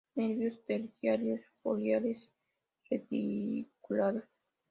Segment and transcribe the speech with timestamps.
[0.15, 2.33] Nervios terciarios foliares
[2.89, 4.23] reticulados.